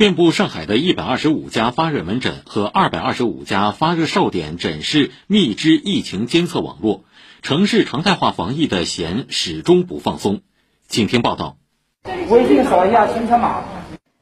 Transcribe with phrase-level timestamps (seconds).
[0.00, 7.04] 遍布上海的一百二十五家发热门诊和二百二十五家发热哨点诊室密织疫情监测网络，
[7.42, 10.40] 城市常态化防疫的弦始终不放松。
[10.88, 11.58] 请听报道。
[12.30, 13.62] 微信扫一下行程码。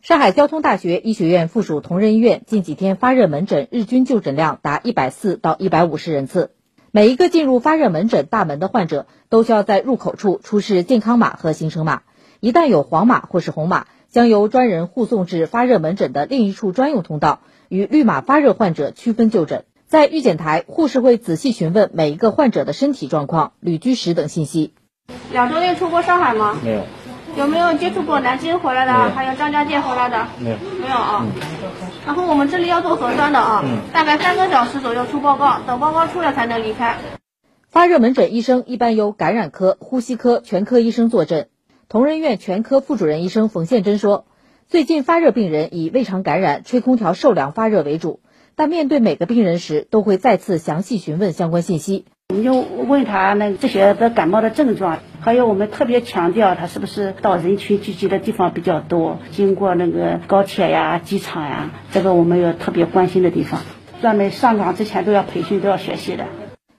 [0.03, 6.51] 上海交通大学医学院附属同仁医院近几天发热门诊日均就诊量达一百四到一百五十人次。
[6.91, 12.03] 每一个进入发热门诊大门的患者，都需要在入口处出示健康码和行程码。
[12.41, 19.65] 一旦有黄码或是红码，将由专人护送至发热门诊的另一处专用通道，与绿码发热患者区分就诊。
[19.87, 24.73] 在预检台，护士会仔细询问每一个患者的身体状况、旅居史等信息。
[25.33, 26.59] 两周内出过上海吗？
[26.65, 26.83] 没有。
[27.37, 30.27] 有没有接触过南京回来的，还有张家界回来的？
[30.41, 30.57] 没有。
[30.81, 31.27] 没有啊。
[32.07, 36.97] 然后我们这里要做核酸的啊，大概三个小时左右出报告，等报告出来才能离开。
[37.69, 41.49] 发热门诊医生一般由感染科、呼吸科全科医生坐镇。
[41.91, 44.27] 同仁院全科副主任医生冯宪珍说
[44.69, 48.21] ：“最近发热病人以胃肠感染、吹空调受凉发热为主，
[48.57, 52.05] 但面对每个病人时，都会再次详细询问相关信息。
[52.29, 63.63] 我们就问他那这些的感冒的症状，还有我们特别强调他是不是到人群聚集的地方比较多，经过那个高铁呀、机场呀，这个我们有特别关心的地方。
[64.03, 66.27] 专门上岗之前都要培训，都要学习的。”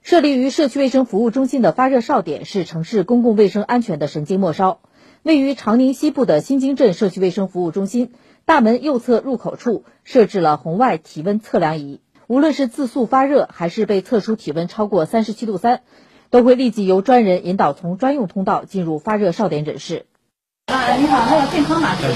[0.03, 4.79] 设立于社区卫生服务中心的发热哨点是城市公共卫生安全的神经末梢。
[5.23, 8.13] 位于长宁西部的新京镇社区卫生服务中心
[8.45, 11.99] 大门右侧入口处设置了红外体温测量仪。
[12.27, 15.81] 无论是自诉发热，还是被测出体温超过三十七度三，
[16.29, 20.05] 都会立即由专人引导从专用通道进入发热哨点诊室。
[20.67, 22.07] 啊，你好，那个健康码是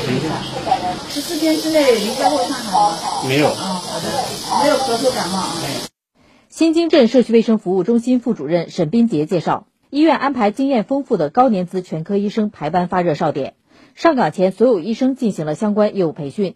[1.10, 2.98] 十四天之内离开过上海吗？
[3.28, 3.48] 没有。
[3.48, 5.44] 啊，好的，没有咳嗽感冒。
[6.50, 13.54] 新京镇社区卫生服务中心副主任沈斌杰介绍，医院安排经验丰富的高年资全科医生排班发热哨点。
[13.94, 16.56] 上岗前，所有医生进行了相关业务培训。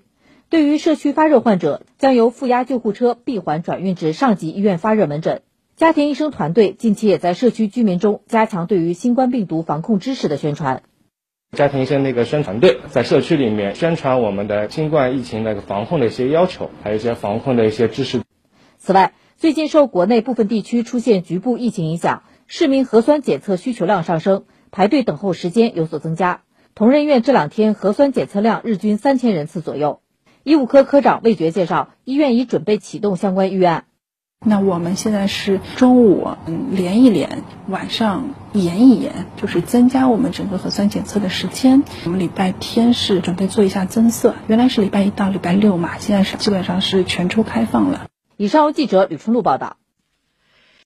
[0.49, 5.43] 对于社区发热患者，将由负压救护车闭环转运至上级医院发热门诊。
[5.75, 10.81] 家庭医生团队近期也在社区居民中加强对于新冠病毒防控知识的宣传。
[11.55, 18.23] 家庭医生那个宣传队在社区里面宣传我们的新冠疫情那个防控的一些要求，还有一些防控的一些知识。
[18.80, 26.43] 此外，最近受国内部分地区出现局部疫情影响，市民核酸检测需求量上升，排队等候时间有所增加。
[26.75, 29.99] 同仁院这两天核酸检测量日均三千人次左右。
[30.43, 33.83] 医务科科长魏觉介绍，医院已准备启动相关预案。
[34.45, 41.83] 那我们现在是中午嗯连一连，晚上延一延，就是增加我们整个核酸检测的时间。
[42.05, 48.07] 我们礼拜天是准备做一下增色，原来是礼拜一到礼拜六嘛，现在是基本上是全周开放了。
[48.37, 49.75] 以上由记者吕春露报道。